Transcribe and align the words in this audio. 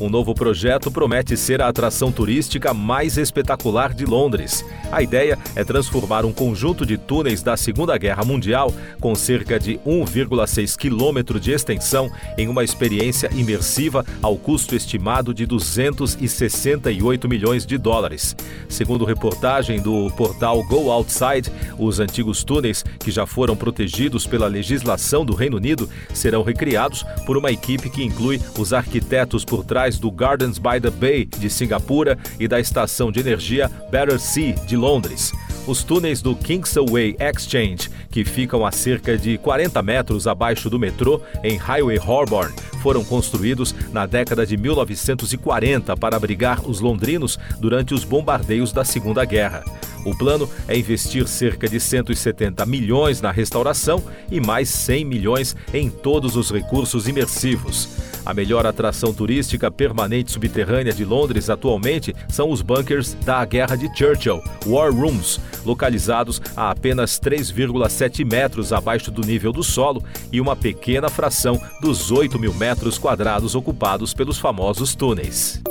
Um 0.00 0.08
novo 0.08 0.32
projeto 0.32 0.92
promete 0.92 1.36
ser 1.36 1.60
a 1.60 1.66
atração 1.66 2.12
turística 2.12 2.72
mais 2.72 3.18
espetacular 3.18 3.92
de 3.92 4.04
Londres. 4.04 4.64
A 4.92 5.02
ideia 5.02 5.36
é 5.56 5.64
transformar 5.64 6.24
um 6.24 6.32
conjunto 6.32 6.86
de 6.86 6.96
túneis 6.96 7.42
da 7.42 7.56
Segunda 7.56 7.98
Guerra 7.98 8.24
Mundial, 8.24 8.72
com 9.00 9.12
cerca 9.16 9.58
de 9.58 9.74
1,6 9.84 10.76
quilômetro 10.76 11.40
de 11.40 11.50
extensão, 11.50 12.08
em 12.36 12.46
uma 12.46 12.62
experiência 12.62 13.28
imersiva 13.34 14.06
ao 14.22 14.36
custo 14.36 14.76
estimado 14.76 15.34
de 15.34 15.44
268 15.44 17.28
milhões 17.28 17.66
de 17.66 17.76
dólares. 17.76 18.36
Segundo 18.68 19.04
reportagem 19.04 19.80
do 19.80 20.08
portal 20.12 20.62
Go 20.68 20.92
Outside, 20.92 21.50
os 21.76 21.98
antigos 21.98 22.44
túneis, 22.44 22.84
que 23.00 23.10
já 23.10 23.26
foram 23.26 23.56
protegidos 23.56 24.28
pela 24.28 24.46
legislação 24.46 25.24
do 25.24 25.34
Reino 25.34 25.56
Unido, 25.56 25.88
serão 26.14 26.44
recriados 26.44 27.04
por 27.26 27.36
uma 27.36 27.50
equipe 27.50 27.90
que 27.90 28.04
inclui 28.04 28.40
os 28.56 28.72
arquitetos 28.72 29.44
por 29.44 29.64
trás 29.64 29.87
do 29.96 30.10
Gardens 30.10 30.58
by 30.58 30.80
the 30.82 30.90
Bay 30.90 31.24
de 31.24 31.48
Singapura 31.48 32.18
e 32.38 32.48
da 32.48 32.58
estação 32.58 33.12
de 33.12 33.20
energia 33.20 33.70
Battersea 33.90 34.54
de 34.66 34.76
Londres. 34.76 35.32
Os 35.68 35.84
túneis 35.84 36.20
do 36.22 36.34
Kingsway 36.34 37.14
Exchange, 37.20 37.90
que 38.10 38.24
ficam 38.24 38.64
a 38.64 38.72
cerca 38.72 39.16
de 39.16 39.38
40 39.38 39.82
metros 39.82 40.26
abaixo 40.26 40.68
do 40.68 40.78
metrô, 40.78 41.20
em 41.44 41.56
Highway 41.56 41.98
Holborn, 41.98 42.54
foram 42.82 43.04
construídos 43.04 43.74
na 43.92 44.06
década 44.06 44.46
de 44.46 44.56
1940 44.56 45.96
para 45.96 46.16
abrigar 46.16 46.68
os 46.68 46.80
londrinos 46.80 47.38
durante 47.60 47.92
os 47.94 48.02
bombardeios 48.02 48.72
da 48.72 48.84
Segunda 48.84 49.24
Guerra. 49.24 49.62
O 50.04 50.16
plano 50.16 50.48
é 50.66 50.78
investir 50.78 51.28
cerca 51.28 51.68
de 51.68 51.78
170 51.78 52.64
milhões 52.64 53.20
na 53.20 53.30
restauração 53.30 54.02
e 54.30 54.40
mais 54.40 54.70
100 54.70 55.04
milhões 55.04 55.56
em 55.74 55.90
todos 55.90 56.34
os 56.34 56.50
recursos 56.50 57.06
imersivos. 57.06 58.07
A 58.28 58.34
melhor 58.34 58.66
atração 58.66 59.14
turística 59.14 59.70
permanente 59.70 60.32
subterrânea 60.32 60.92
de 60.92 61.02
Londres 61.02 61.48
atualmente 61.48 62.14
são 62.28 62.50
os 62.50 62.60
bunkers 62.60 63.14
da 63.24 63.42
Guerra 63.42 63.74
de 63.74 63.88
Churchill, 63.96 64.42
War 64.66 64.92
Rooms, 64.92 65.40
localizados 65.64 66.38
a 66.54 66.70
apenas 66.70 67.18
3,7 67.18 68.30
metros 68.30 68.70
abaixo 68.70 69.10
do 69.10 69.22
nível 69.22 69.50
do 69.50 69.62
solo 69.62 70.04
e 70.30 70.42
uma 70.42 70.54
pequena 70.54 71.08
fração 71.08 71.58
dos 71.80 72.12
8 72.12 72.38
mil 72.38 72.52
metros 72.52 72.98
quadrados 72.98 73.54
ocupados 73.54 74.12
pelos 74.12 74.38
famosos 74.38 74.94
túneis. 74.94 75.62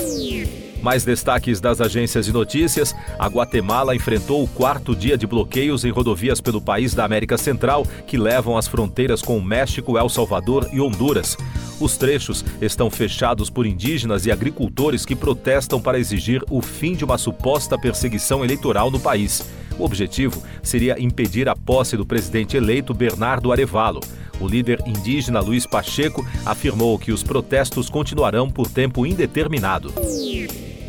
Mais 0.82 1.04
destaques 1.04 1.60
das 1.60 1.82
agências 1.82 2.26
de 2.26 2.32
notícias: 2.32 2.96
a 3.18 3.28
Guatemala 3.28 3.96
enfrentou 3.96 4.44
o 4.44 4.48
quarto 4.48 4.96
dia 4.96 5.18
de 5.18 5.26
bloqueios 5.26 5.84
em 5.84 5.92
rodovias 5.92 6.40
pelo 6.40 6.62
país 6.62 6.94
da 6.94 7.04
América 7.04 7.38
Central 7.38 7.86
que 8.06 8.18
levam 8.18 8.58
às 8.58 8.68
fronteiras 8.68 9.22
com 9.22 9.38
o 9.38 9.44
México, 9.44 9.98
El 9.98 10.10
Salvador 10.10 10.70
e 10.72 10.80
Honduras. 10.80 11.38
Os 11.80 11.96
trechos 11.96 12.44
estão 12.62 12.90
fechados 12.90 13.50
por 13.50 13.66
indígenas 13.66 14.26
e 14.26 14.32
agricultores 14.32 15.06
que 15.06 15.16
protestam 15.16 15.80
para 15.80 16.00
exigir 16.00 16.44
o 16.50 16.62
fim 16.62 16.94
de 16.94 17.06
uma 17.06 17.18
suposta 17.18 17.78
perseguição 17.78 18.44
eleitoral 18.44 18.90
no 18.90 19.00
país. 19.00 19.44
O 19.78 19.84
objetivo 19.84 20.42
seria 20.64 21.00
impedir 21.00 21.48
a 21.48 21.56
posse 21.56 21.96
do 21.96 22.06
presidente 22.06 22.58
eleito 22.58 22.94
Bernardo 22.94 23.52
Arevalo. 23.52 24.02
O 24.40 24.48
líder 24.48 24.82
indígena 24.86 25.40
Luiz 25.40 25.66
Pacheco 25.66 26.26
afirmou 26.46 26.98
que 26.98 27.12
os 27.12 27.24
protestos 27.24 27.90
continuarão 27.90 28.50
por 28.50 28.70
tempo 28.70 29.06
indeterminado. 29.06 29.94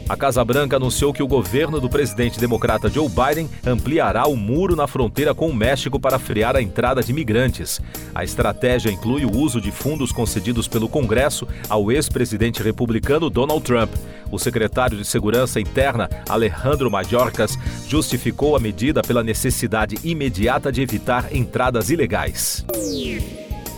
A 0.08 0.16
Casa 0.16 0.42
Branca 0.42 0.76
anunciou 0.76 1.12
que 1.12 1.22
o 1.22 1.26
governo 1.26 1.78
do 1.78 1.90
presidente 1.90 2.40
democrata 2.40 2.88
Joe 2.88 3.08
Biden 3.10 3.46
ampliará 3.66 4.26
o 4.26 4.34
muro 4.34 4.74
na 4.74 4.86
fronteira 4.86 5.34
com 5.34 5.50
o 5.50 5.54
México 5.54 6.00
para 6.00 6.18
frear 6.18 6.56
a 6.56 6.62
entrada 6.62 7.02
de 7.02 7.12
imigrantes. 7.12 7.78
A 8.14 8.24
estratégia 8.24 8.90
inclui 8.90 9.26
o 9.26 9.36
uso 9.36 9.60
de 9.60 9.70
fundos 9.70 10.10
concedidos 10.10 10.66
pelo 10.66 10.88
Congresso 10.88 11.46
ao 11.68 11.92
ex-presidente 11.92 12.62
republicano 12.62 13.28
Donald 13.28 13.62
Trump. 13.62 13.91
O 14.32 14.38
secretário 14.38 14.97
de 14.97 15.04
Segurança 15.04 15.60
Interna, 15.60 16.08
Alejandro 16.26 16.91
Mayorkas, 16.91 17.58
justificou 17.86 18.56
a 18.56 18.60
medida 18.60 19.02
pela 19.02 19.22
necessidade 19.22 19.98
imediata 20.02 20.72
de 20.72 20.80
evitar 20.80 21.36
entradas 21.36 21.91
ilegais. 21.91 22.64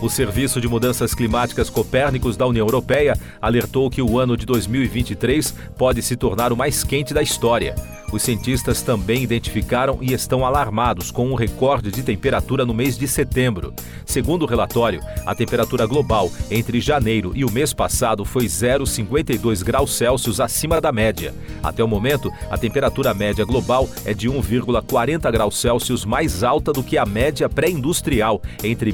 O 0.01 0.09
Serviço 0.09 0.59
de 0.59 0.67
Mudanças 0.67 1.13
Climáticas 1.13 1.69
Copérnicos 1.69 2.35
da 2.35 2.47
União 2.47 2.65
Europeia 2.65 3.15
alertou 3.39 3.87
que 3.87 4.01
o 4.01 4.17
ano 4.17 4.35
de 4.35 4.47
2023 4.47 5.53
pode 5.77 6.01
se 6.01 6.15
tornar 6.15 6.51
o 6.51 6.57
mais 6.57 6.83
quente 6.83 7.13
da 7.13 7.21
história. 7.21 7.75
Os 8.11 8.23
cientistas 8.23 8.81
também 8.81 9.23
identificaram 9.23 9.99
e 10.01 10.11
estão 10.11 10.45
alarmados 10.45 11.11
com 11.11 11.29
um 11.29 11.35
recorde 11.35 11.91
de 11.91 12.03
temperatura 12.03 12.65
no 12.65 12.73
mês 12.73 12.97
de 12.97 13.07
setembro. 13.07 13.73
Segundo 14.05 14.43
o 14.43 14.45
relatório, 14.45 15.01
a 15.25 15.33
temperatura 15.33 15.85
global 15.85 16.29
entre 16.49 16.81
janeiro 16.81 17.31
e 17.33 17.45
o 17.45 17.51
mês 17.51 17.73
passado 17.73 18.25
foi 18.25 18.45
0,52 18.45 19.63
graus 19.63 19.95
Celsius 19.95 20.41
acima 20.41 20.81
da 20.81 20.91
média. 20.91 21.33
Até 21.63 21.81
o 21.81 21.87
momento, 21.87 22.29
a 22.49 22.57
temperatura 22.57 23.13
média 23.13 23.45
global 23.45 23.87
é 24.03 24.13
de 24.13 24.29
1,40 24.29 25.31
graus 25.31 25.57
Celsius 25.57 26.03
mais 26.03 26.43
alta 26.43 26.73
do 26.73 26.83
que 26.83 26.97
a 26.97 27.05
média 27.05 27.47
pré-industrial 27.47 28.41
entre 28.61 28.91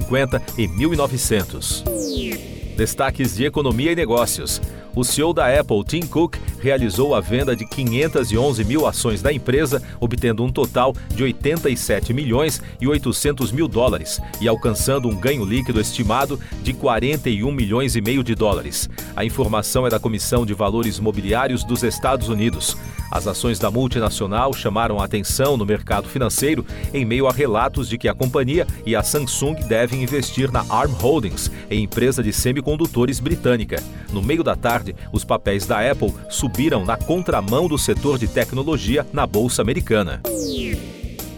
1850 0.00 0.42
e 0.56 0.68
1900. 0.68 2.63
Destaques 2.76 3.36
de 3.36 3.44
economia 3.44 3.92
e 3.92 3.96
negócios. 3.96 4.60
O 4.96 5.02
CEO 5.02 5.32
da 5.32 5.48
Apple, 5.48 5.82
Tim 5.84 6.06
Cook, 6.06 6.36
realizou 6.60 7.14
a 7.14 7.20
venda 7.20 7.54
de 7.56 7.66
511 7.66 8.64
mil 8.64 8.86
ações 8.86 9.20
da 9.20 9.32
empresa, 9.32 9.82
obtendo 10.00 10.44
um 10.44 10.52
total 10.52 10.94
de 11.08 11.24
87 11.24 12.12
milhões 12.12 12.62
e 12.80 12.86
800 12.86 13.50
mil 13.50 13.66
dólares 13.66 14.20
e 14.40 14.46
alcançando 14.46 15.08
um 15.08 15.16
ganho 15.16 15.44
líquido 15.44 15.80
estimado 15.80 16.38
de 16.62 16.72
41 16.72 17.50
milhões 17.50 17.96
e 17.96 18.00
meio 18.00 18.22
de 18.22 18.36
dólares. 18.36 18.88
A 19.16 19.24
informação 19.24 19.86
é 19.86 19.90
da 19.90 19.98
Comissão 19.98 20.46
de 20.46 20.54
Valores 20.54 21.00
Mobiliários 21.00 21.64
dos 21.64 21.82
Estados 21.82 22.28
Unidos. 22.28 22.76
As 23.10 23.26
ações 23.26 23.58
da 23.58 23.70
multinacional 23.70 24.52
chamaram 24.52 25.00
a 25.00 25.04
atenção 25.04 25.56
no 25.56 25.66
mercado 25.66 26.08
financeiro 26.08 26.64
em 26.92 27.04
meio 27.04 27.28
a 27.28 27.32
relatos 27.32 27.88
de 27.88 27.98
que 27.98 28.08
a 28.08 28.14
companhia 28.14 28.66
e 28.86 28.96
a 28.96 29.02
Samsung 29.02 29.54
devem 29.68 30.02
investir 30.02 30.50
na 30.50 30.64
ARM 30.68 30.92
Holdings, 30.92 31.50
empresa 31.70 32.22
de 32.22 32.32
semicondutores 32.64 33.20
britânica. 33.20 33.82
No 34.10 34.22
meio 34.22 34.42
da 34.42 34.56
tarde, 34.56 34.96
os 35.12 35.24
papéis 35.24 35.66
da 35.66 35.90
Apple 35.90 36.14
subiram 36.30 36.84
na 36.84 36.96
contramão 36.96 37.68
do 37.68 37.78
setor 37.78 38.18
de 38.18 38.26
tecnologia 38.26 39.06
na 39.12 39.26
bolsa 39.26 39.60
americana. 39.60 40.22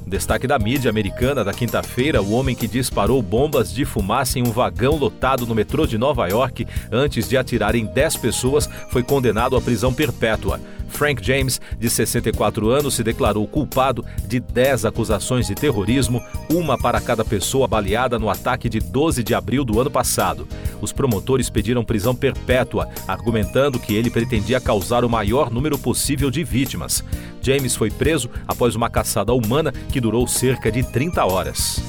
Destaque 0.06 0.46
da 0.46 0.60
mídia 0.60 0.92
americana 0.92 1.44
da 1.44 1.52
quinta-feira: 1.52 2.22
o 2.22 2.34
homem 2.34 2.56
que 2.56 2.68
disparou 2.68 3.24
bombas 3.24 3.74
de 3.74 3.86
fumaça 3.86 4.38
em 4.38 4.44
um 4.44 4.52
vagão 4.52 4.98
lotado 4.98 5.48
no 5.48 5.56
metrô 5.56 5.88
de 5.88 5.98
Nova 5.98 6.28
York 6.28 6.68
antes 6.92 7.28
de 7.28 7.36
atirar 7.36 7.74
em 7.74 7.88
10 7.88 8.18
pessoas 8.18 8.70
foi 8.90 9.02
condenado 9.02 9.56
à 9.56 9.62
prisão 9.62 9.92
perpétua. 9.92 10.60
Frank 10.94 11.26
James, 11.26 11.60
de 11.78 11.90
64 11.90 12.70
anos, 12.70 12.94
se 12.94 13.04
declarou 13.04 13.48
culpado 13.48 14.06
de 14.26 14.40
10 14.40 14.86
acusações 14.86 15.48
de 15.48 15.56
terrorismo, 15.56 16.22
uma 16.50 16.78
para 16.78 17.02
cada 17.02 17.26
pessoa 17.26 17.68
baleada 17.68 18.18
no 18.18 18.30
ataque 18.30 18.70
de 18.70 18.80
12 18.80 19.24
de 19.24 19.34
abril 19.34 19.66
do 19.66 19.80
ano 19.80 19.92
passado. 19.92 20.48
Os 20.80 20.92
promotores 20.92 21.50
pediram 21.50 21.84
prisão 21.84 22.16
perpétua, 22.16 22.88
argumentando 23.08 23.80
que 23.80 23.94
ele 23.94 24.10
pretendia 24.10 24.62
causar 24.62 25.04
o 25.04 25.10
maior 25.10 25.50
número 25.50 25.78
possível 25.78 26.30
de 26.30 26.44
vítimas. 26.44 27.04
James 27.42 27.76
foi 27.76 27.92
preso 27.92 28.30
após 28.48 28.76
uma 28.76 28.90
caçada 28.90 29.34
humana 29.34 29.74
que 29.92 30.00
durou 30.00 30.28
cerca 30.28 30.72
de 30.72 30.84
30 30.84 31.26
horas. 31.26 31.84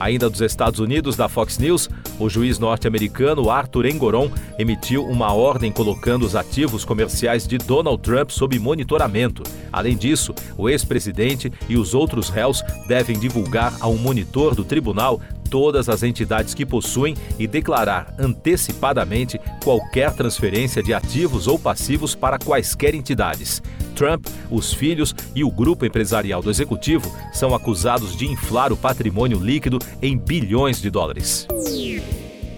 Ainda 0.00 0.30
dos 0.30 0.40
Estados 0.40 0.78
Unidos, 0.78 1.16
da 1.16 1.28
Fox 1.28 1.58
News, 1.58 1.88
o 2.18 2.28
juiz 2.28 2.58
norte-americano 2.58 3.50
Arthur 3.50 3.86
Engoron 3.86 4.30
emitiu 4.58 5.04
uma 5.04 5.32
ordem 5.32 5.72
colocando 5.72 6.24
os 6.24 6.36
ativos 6.36 6.84
comerciais 6.84 7.46
de 7.46 7.58
Donald 7.58 8.02
Trump 8.02 8.30
sob 8.30 8.58
monitoramento. 8.58 9.42
Além 9.72 9.96
disso, 9.96 10.34
o 10.56 10.68
ex-presidente 10.68 11.52
e 11.68 11.76
os 11.76 11.94
outros 11.94 12.28
réus 12.28 12.62
devem 12.86 13.18
divulgar 13.18 13.74
a 13.80 13.88
um 13.88 13.96
monitor 13.96 14.54
do 14.54 14.64
tribunal 14.64 15.20
todas 15.50 15.88
as 15.88 16.02
entidades 16.02 16.54
que 16.54 16.66
possuem 16.66 17.16
e 17.38 17.46
declarar 17.46 18.14
antecipadamente 18.18 19.40
qualquer 19.62 20.12
transferência 20.12 20.82
de 20.82 20.92
ativos 20.92 21.46
ou 21.46 21.58
passivos 21.58 22.14
para 22.14 22.38
quaisquer 22.38 22.94
entidades. 22.94 23.62
Trump, 23.94 24.26
os 24.48 24.72
filhos 24.72 25.14
e 25.34 25.42
o 25.42 25.50
grupo 25.50 25.84
empresarial 25.84 26.40
do 26.40 26.50
executivo 26.50 27.10
são 27.32 27.54
acusados 27.54 28.16
de 28.16 28.26
inflar 28.26 28.72
o 28.72 28.76
patrimônio 28.76 29.38
líquido 29.38 29.78
em 30.00 30.16
bilhões 30.16 30.80
de 30.80 30.88
dólares. 30.88 31.48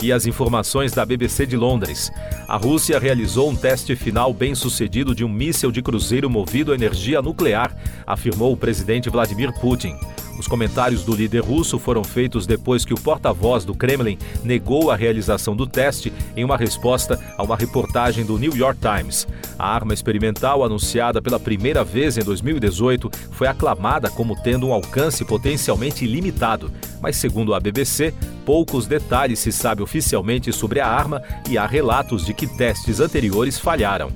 E 0.02 0.12
as 0.12 0.26
informações 0.26 0.92
da 0.92 1.04
BBC 1.04 1.46
de 1.46 1.56
Londres. 1.56 2.10
A 2.48 2.56
Rússia 2.56 2.98
realizou 2.98 3.50
um 3.50 3.56
teste 3.56 3.94
final 3.94 4.32
bem 4.32 4.54
sucedido 4.54 5.14
de 5.14 5.24
um 5.24 5.28
míssil 5.28 5.70
de 5.70 5.82
cruzeiro 5.82 6.28
movido 6.28 6.72
a 6.72 6.74
energia 6.74 7.20
nuclear, 7.20 7.74
afirmou 8.06 8.52
o 8.52 8.56
presidente 8.56 9.10
Vladimir 9.10 9.52
Putin. 9.60 9.96
Os 10.40 10.48
comentários 10.48 11.04
do 11.04 11.14
líder 11.14 11.40
russo 11.40 11.78
foram 11.78 12.02
feitos 12.02 12.46
depois 12.46 12.82
que 12.82 12.94
o 12.94 12.98
porta-voz 12.98 13.62
do 13.62 13.74
Kremlin 13.74 14.16
negou 14.42 14.90
a 14.90 14.96
realização 14.96 15.54
do 15.54 15.66
teste 15.66 16.10
em 16.34 16.42
uma 16.42 16.56
resposta 16.56 17.22
a 17.36 17.42
uma 17.42 17.54
reportagem 17.54 18.24
do 18.24 18.38
New 18.38 18.56
York 18.56 18.80
Times. 18.80 19.28
A 19.58 19.68
arma 19.68 19.92
experimental, 19.92 20.64
anunciada 20.64 21.20
pela 21.20 21.38
primeira 21.38 21.84
vez 21.84 22.16
em 22.16 22.22
2018, 22.22 23.10
foi 23.32 23.48
aclamada 23.48 24.08
como 24.08 24.34
tendo 24.34 24.66
um 24.66 24.72
alcance 24.72 25.26
potencialmente 25.26 26.06
ilimitado, 26.06 26.72
mas, 27.02 27.16
segundo 27.16 27.52
a 27.52 27.60
BBC, 27.60 28.14
poucos 28.46 28.86
detalhes 28.86 29.40
se 29.40 29.52
sabe 29.52 29.82
oficialmente 29.82 30.50
sobre 30.54 30.80
a 30.80 30.86
arma 30.88 31.22
e 31.50 31.58
há 31.58 31.66
relatos 31.66 32.24
de 32.24 32.32
que 32.32 32.46
testes 32.46 32.98
anteriores 32.98 33.58
falharam. 33.58 34.10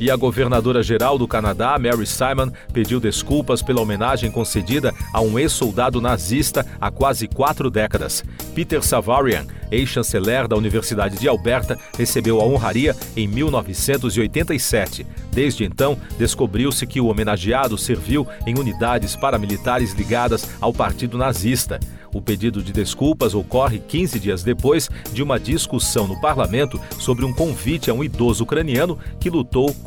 E 0.00 0.10
a 0.10 0.16
governadora-geral 0.16 1.18
do 1.18 1.28
Canadá, 1.28 1.78
Mary 1.78 2.06
Simon, 2.06 2.50
pediu 2.72 2.98
desculpas 2.98 3.60
pela 3.60 3.82
homenagem 3.82 4.30
concedida 4.30 4.94
a 5.12 5.20
um 5.20 5.38
ex-soldado 5.38 6.00
nazista 6.00 6.64
há 6.80 6.90
quase 6.90 7.28
quatro 7.28 7.70
décadas. 7.70 8.24
Peter 8.54 8.82
Savarian, 8.82 9.46
ex-chanceler 9.70 10.48
da 10.48 10.56
Universidade 10.56 11.18
de 11.18 11.28
Alberta, 11.28 11.78
recebeu 11.98 12.40
a 12.40 12.44
honraria 12.44 12.96
em 13.14 13.28
1987. 13.28 15.06
Desde 15.30 15.64
então, 15.64 15.98
descobriu-se 16.18 16.86
que 16.86 16.98
o 16.98 17.08
homenageado 17.08 17.76
serviu 17.76 18.26
em 18.46 18.58
unidades 18.58 19.14
paramilitares 19.14 19.92
ligadas 19.92 20.48
ao 20.62 20.72
Partido 20.72 21.18
Nazista. 21.18 21.78
O 22.12 22.20
pedido 22.20 22.62
de 22.62 22.72
desculpas 22.72 23.34
ocorre 23.34 23.78
15 23.78 24.18
dias 24.18 24.42
depois 24.42 24.90
de 25.12 25.22
uma 25.22 25.38
discussão 25.38 26.08
no 26.08 26.20
parlamento 26.20 26.80
sobre 26.98 27.24
um 27.24 27.32
convite 27.32 27.90
a 27.90 27.94
um 27.94 28.02
idoso 28.02 28.42
ucraniano 28.42 28.98
que 29.20 29.30
lutou 29.30 29.72